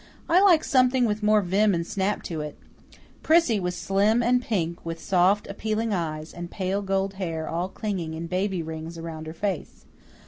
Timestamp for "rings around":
8.63-9.27